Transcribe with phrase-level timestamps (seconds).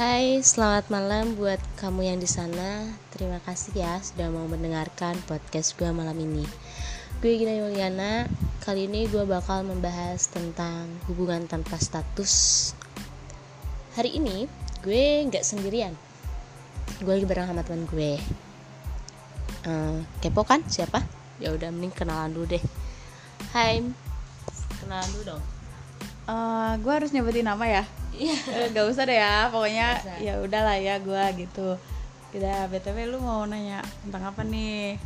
[0.00, 2.88] Hai, selamat malam buat kamu yang di sana.
[3.12, 6.40] Terima kasih ya sudah mau mendengarkan podcast gue malam ini.
[7.20, 8.24] Gue Gina Yuliana.
[8.64, 12.32] Kali ini gue bakal membahas tentang hubungan tanpa status.
[13.92, 14.48] Hari ini
[14.80, 15.92] gue nggak sendirian.
[17.04, 18.16] Gue lagi bareng sama teman gue.
[19.68, 21.04] Uh, kepo kan siapa?
[21.44, 22.64] Ya udah mending kenalan dulu deh.
[23.52, 23.84] Hai,
[24.80, 25.44] kenalan dulu dong.
[26.24, 27.84] Uh, gue harus nyebutin nama ya?
[28.20, 28.36] Iya.
[28.60, 31.80] Eh, Gak usah deh ya, pokoknya Nggak ya udahlah ya gue gitu.
[32.36, 35.00] Udah btw lu mau nanya tentang apa nih?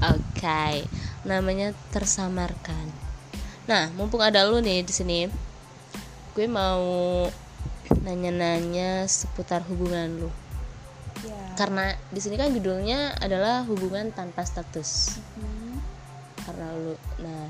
[0.00, 0.88] Oke,
[1.28, 2.88] namanya tersamarkan.
[3.68, 5.28] Nah, mumpung ada lu nih di sini,
[6.32, 7.28] gue mau
[8.00, 10.30] nanya-nanya seputar hubungan lu.
[11.26, 11.58] Ya.
[11.58, 15.20] Karena di sini kan judulnya adalah hubungan tanpa status.
[15.36, 15.82] Hmm.
[16.46, 17.46] Karena lu, nah,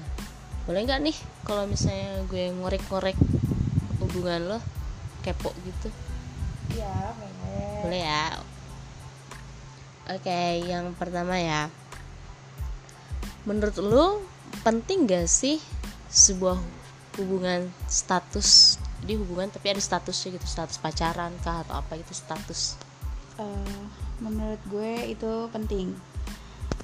[0.65, 3.16] boleh nggak nih kalau misalnya gue ngorek-ngorek
[4.02, 4.59] hubungan lo,
[5.29, 5.88] kepo gitu?
[6.73, 7.80] Ya boleh.
[7.84, 8.24] Boleh ya.
[10.09, 11.68] Oke, yang pertama ya.
[13.45, 14.07] Menurut lu
[14.65, 15.60] penting gak sih
[16.09, 16.57] sebuah
[17.20, 18.80] hubungan status?
[19.04, 22.80] Jadi hubungan tapi ada statusnya gitu, status pacaran kah atau apa gitu status.
[23.38, 23.80] Eh,
[24.18, 25.95] menurut gue itu penting,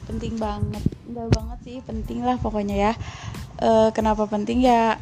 [0.06, 2.92] penting banget, enggak banget sih, penting lah pokoknya ya.
[3.58, 5.00] Eh, kenapa penting ya?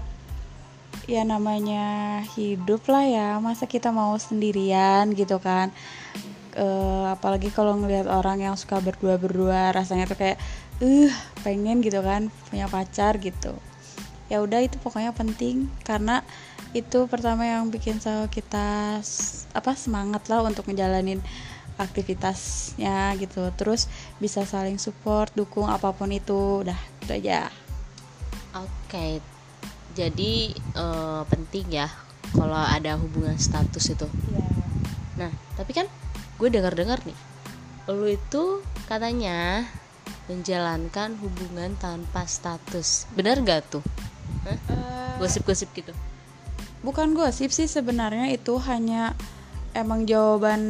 [1.11, 5.75] Ya namanya hidup lah ya, masa kita mau sendirian gitu kan?
[6.53, 10.39] Eh, apalagi kalau ngelihat orang yang suka berdua berdua rasanya tuh kayak
[10.85, 13.57] uh pengen gitu kan punya pacar gitu.
[14.31, 15.67] Ya udah itu pokoknya penting.
[15.83, 16.23] Karena
[16.77, 19.01] itu pertama yang bikin selalu kita
[19.53, 21.19] apa semangat lah untuk ngejalanin
[21.83, 23.49] aktivitasnya gitu.
[23.59, 23.89] Terus
[24.23, 26.63] bisa saling support dukung apa pun itu.
[26.63, 27.51] Udah itu aja.
[28.55, 29.19] Oke.
[29.93, 31.89] Jadi eh, penting ya
[32.33, 34.09] kalau ada hubungan status itu.
[35.21, 35.85] Nah, tapi kan
[36.41, 37.19] gue dengar-dengar nih,
[37.93, 39.69] lu itu katanya
[40.27, 43.05] menjalankan hubungan tanpa status.
[43.13, 43.85] Bener gak tuh?
[44.49, 44.59] Eh,
[45.21, 45.93] Gosip-gosip gitu.
[46.83, 49.15] bukan gosip sih sebenarnya itu hanya
[49.71, 50.61] emang jawaban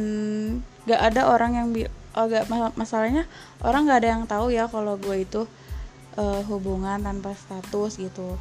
[0.85, 2.45] gak ada orang yang bi agak
[2.77, 3.25] masalahnya
[3.65, 5.49] orang gak ada yang tahu ya kalau gue itu
[6.13, 8.37] eh, hubungan tanpa status gitu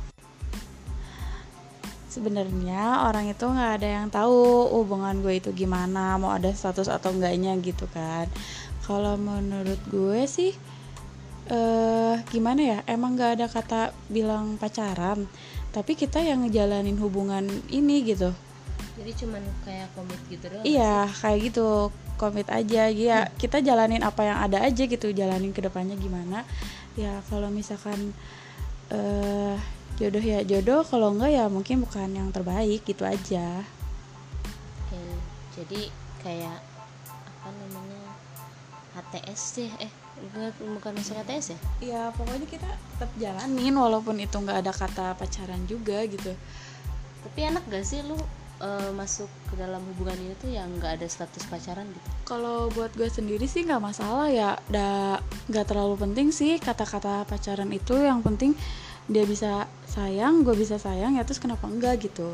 [2.13, 7.17] sebenarnya orang itu nggak ada yang tahu hubungan gue itu gimana mau ada status atau
[7.17, 8.29] enggaknya gitu kan.
[8.85, 10.53] Kalau menurut gue sih
[11.49, 15.27] eh gimana ya emang nggak ada kata bilang pacaran
[15.75, 18.31] tapi kita yang ngejalanin hubungan ini gitu.
[19.01, 20.63] Jadi cuman kayak komit gitu doang.
[20.69, 21.89] iya kayak gitu
[22.21, 26.45] komit aja ya kita jalanin apa yang ada aja gitu jalanin ke depannya gimana.
[26.95, 28.13] Ya kalau misalkan
[28.93, 29.57] eh
[30.01, 33.65] jodoh ya jodoh kalau enggak ya mungkin bukan yang terbaik gitu aja.
[34.87, 35.01] Oke,
[35.57, 35.93] jadi
[36.23, 36.59] kayak
[37.43, 38.03] apa namanya
[38.93, 41.59] HTS sih eh bukan bukan masuk HTS ya?
[41.81, 46.33] Ya pokoknya kita tetap jalanin walaupun itu nggak ada kata pacaran juga gitu.
[47.23, 48.19] Tapi enak gak sih lu
[48.61, 52.09] eh, masuk ke dalam hubungan ini tuh yang nggak ada status pacaran gitu?
[52.29, 54.61] Kalau buat gue sendiri sih nggak masalah ya
[55.49, 57.97] nggak terlalu penting sih kata-kata pacaran itu.
[57.97, 58.53] Yang penting
[59.11, 62.31] dia bisa sayang gue bisa sayang ya terus kenapa enggak gitu.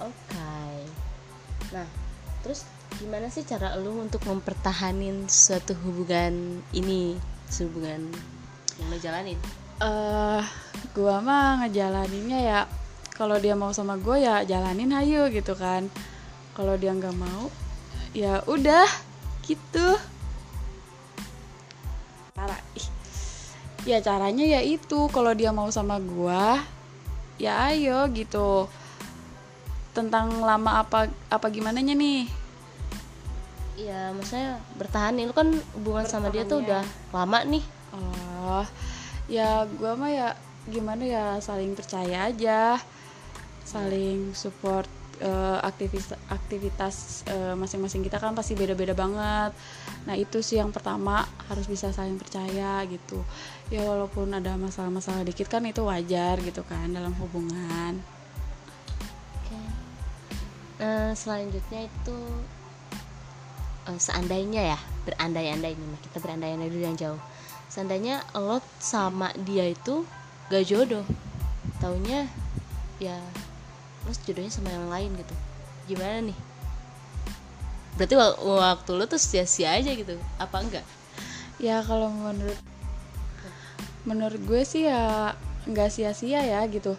[0.00, 0.54] Oke.
[1.74, 1.86] Nah
[2.40, 2.64] terus
[2.96, 7.20] gimana sih cara lu untuk mempertahanin suatu hubungan ini?
[7.60, 8.08] Hubungan
[8.78, 9.38] yang lo jalanin?
[9.82, 10.44] Eh
[10.96, 12.60] gua mah ngejalaninnya ya
[13.18, 15.90] kalau dia mau sama gue ya jalanin ayo gitu kan.
[16.54, 17.52] Kalau dia nggak mau
[18.16, 18.88] ya udah
[19.44, 19.98] gitu
[23.88, 25.08] ya caranya ya itu.
[25.08, 26.60] Kalau dia mau sama gua
[27.40, 28.68] ya ayo gitu.
[29.96, 32.28] Tentang lama apa apa gimana nih?
[33.78, 35.24] Iya, maksudnya bertahan nih.
[35.30, 36.84] Lu kan hubungan sama dia tuh udah
[37.14, 37.64] lama nih.
[37.96, 38.64] Oh,
[39.30, 40.28] ya gua mah ya
[40.68, 42.76] gimana ya saling percaya aja,
[43.64, 46.94] saling support eh, aktivitas aktivitas
[47.28, 49.52] eh, masing-masing kita kan pasti beda-beda banget.
[50.06, 53.22] Nah itu sih yang pertama harus bisa saling percaya gitu.
[53.68, 58.00] Ya walaupun ada masalah-masalah dikit kan itu wajar gitu kan dalam hubungan.
[59.42, 59.60] Oke.
[60.78, 62.18] Nah, selanjutnya itu
[63.90, 67.20] eh, seandainya ya, berandai-andai nih, kita berandai-andai dulu yang jauh.
[67.68, 70.06] Seandainya lo sama dia itu
[70.48, 71.04] gak jodoh.
[71.78, 72.26] Taunya
[72.98, 73.20] ya
[74.06, 75.34] lo jodohnya sama yang lain gitu.
[75.90, 76.38] Gimana nih?
[77.98, 80.14] Berarti wak- waktu lo tuh sia-sia aja gitu.
[80.38, 80.86] Apa enggak?
[81.58, 82.58] Ya kalau menurut
[84.06, 85.34] menurut gue sih ya
[85.68, 86.96] nggak sia-sia ya gitu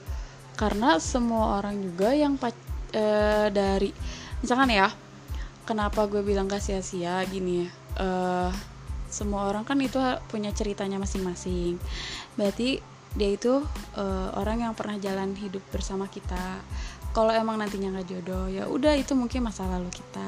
[0.59, 3.89] karena semua orang juga yang pac- eh, dari
[4.43, 4.91] misalkan ya
[5.65, 7.69] kenapa gue bilang gak sia-sia gini ya
[8.01, 8.51] uh,
[9.09, 11.77] semua orang kan itu punya ceritanya masing-masing
[12.33, 12.81] berarti
[13.17, 13.65] dia itu
[13.97, 16.61] uh, orang yang pernah jalan hidup bersama kita.
[17.09, 20.27] Kalau emang nantinya nggak jodoh ya udah itu mungkin masa lalu kita.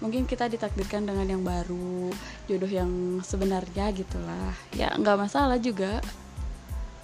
[0.00, 2.08] Mungkin kita ditakdirkan dengan yang baru
[2.48, 4.56] jodoh yang sebenarnya gitulah.
[4.72, 6.00] Ya nggak masalah juga.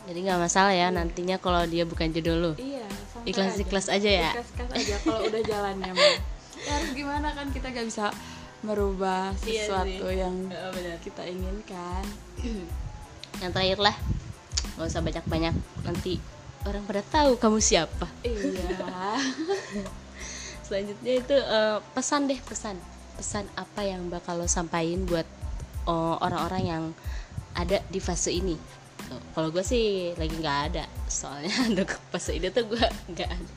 [0.09, 2.89] Jadi nggak masalah ya nantinya kalau dia bukan jodoh lo iya
[3.29, 4.09] ikhlas ikhlas aja.
[4.09, 4.33] ya.
[4.33, 6.17] Ikhlas ikhlas aja kalau udah jalannya mah.
[6.65, 8.11] Ya harus gimana kan kita gak bisa
[8.67, 12.05] merubah iya sesuatu iya yang oh, kita inginkan.
[13.45, 13.97] Yang terakhir lah
[14.79, 16.23] nggak usah banyak banyak nanti
[16.63, 18.07] orang pada tahu kamu siapa.
[18.23, 18.87] Iya.
[20.67, 22.79] Selanjutnya itu uh, pesan deh pesan.
[23.19, 25.27] Pesan apa yang bakal lo sampaikan buat
[25.91, 26.85] eh, orang-orang yang
[27.59, 28.55] ada di fase ini?
[29.35, 30.85] Kalau gue sih lagi nggak ada.
[31.11, 33.55] Soalnya untuk fase ini tuh gue nggak ada.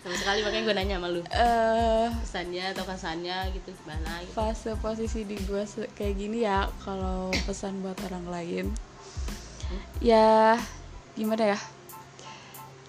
[0.00, 1.20] Sama sekali makanya gue nanya sama lu.
[1.28, 4.32] Uh, pesannya atau kesannya gitu gimana gitu.
[4.32, 8.66] fase posisi di gue kayak gini ya kalau pesan buat orang lain
[10.00, 10.58] ya
[11.14, 11.58] gimana ya?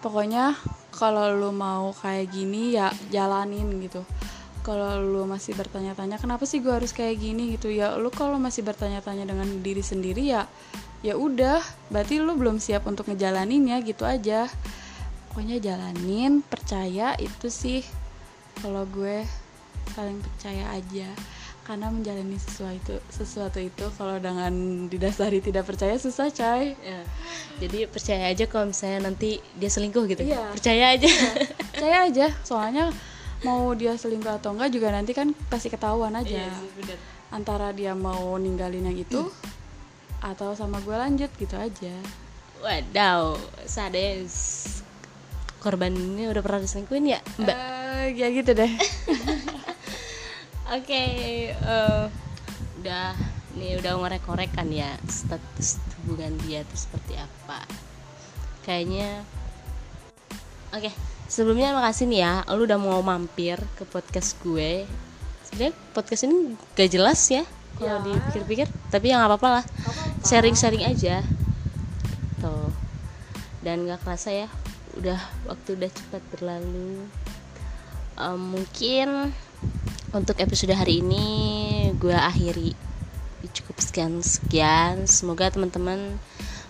[0.03, 0.57] Pokoknya
[0.94, 4.06] kalau lu mau kayak gini ya jalanin gitu.
[4.63, 7.68] Kalau lu masih bertanya-tanya kenapa sih gue harus kayak gini gitu?
[7.68, 10.47] Ya lu kalau masih bertanya-tanya dengan diri sendiri ya
[11.03, 11.59] ya udah.
[11.91, 14.47] Berarti lu belum siap untuk ngejalanin ya gitu aja.
[15.31, 17.81] Pokoknya jalanin percaya itu sih
[18.62, 19.25] kalau gue
[19.97, 21.09] saling percaya aja
[21.63, 24.51] karena menjalani sesuatu sesuatu itu kalau dengan
[24.92, 27.01] didasari tidak percaya susah cai ya.
[27.63, 30.51] jadi percaya aja kalau misalnya nanti dia selingkuh gitu iya.
[30.51, 31.31] percaya aja iya.
[31.71, 32.92] percaya aja soalnya
[33.48, 36.95] mau dia selingkuh atau enggak juga nanti kan pasti ketahuan aja sih,
[37.31, 40.19] antara dia mau ninggalin yang itu hmm.
[40.36, 41.95] atau sama gue lanjut gitu aja
[42.60, 44.36] wadaw sades
[45.63, 48.71] korban ini udah pernah diselingkuhin ya mbak uh, ya gitu deh
[50.81, 52.04] okay, uh, eh,
[52.81, 53.14] udah
[53.54, 57.62] ini udah ngorek-ngorek kan ya status hubungan dia itu seperti apa.
[58.66, 59.22] Kayaknya
[60.74, 60.94] oke okay,
[61.30, 64.90] sebelumnya makasih nih ya lu udah mau mampir ke podcast gue.
[65.46, 67.46] Sebenarnya podcast ini gak jelas ya
[67.78, 68.06] kalau ya.
[68.06, 69.66] dipikir-pikir tapi ya nggak apa-apa lah
[70.25, 71.22] sharing-sharing aja.
[72.42, 72.74] Tuh
[73.62, 74.48] dan nggak kerasa ya
[74.98, 77.06] udah waktu udah cepat berlalu.
[78.14, 79.34] Um, mungkin
[80.13, 81.25] untuk episode hari ini
[81.98, 82.77] gue akhiri.
[83.54, 85.10] Cukup sekian sekian.
[85.10, 86.15] Semoga teman-teman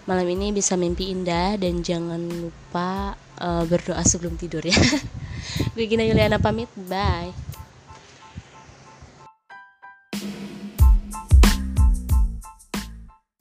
[0.08, 4.76] malam ini bisa mimpi indah dan jangan lupa uh, berdoa sebelum tidur ya.
[5.76, 6.72] Gue Gina Yuliana pamit.
[6.76, 7.53] Bye